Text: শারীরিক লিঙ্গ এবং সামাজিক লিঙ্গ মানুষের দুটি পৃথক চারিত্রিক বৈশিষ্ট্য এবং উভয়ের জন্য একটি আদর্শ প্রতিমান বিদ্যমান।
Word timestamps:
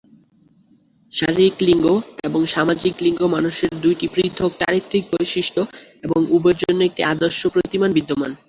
শারীরিক 1.13 1.57
লিঙ্গ 1.67 1.85
এবং 2.27 2.41
সামাজিক 2.45 2.93
লিঙ্গ 3.05 3.21
মানুষের 3.35 3.71
দুটি 3.83 4.05
পৃথক 4.15 4.51
চারিত্রিক 4.61 5.03
বৈশিষ্ট্য 5.13 5.61
এবং 6.03 6.19
উভয়ের 6.35 6.57
জন্য 6.63 6.79
একটি 6.85 7.01
আদর্শ 7.13 7.41
প্রতিমান 7.55 7.89
বিদ্যমান। 7.97 8.31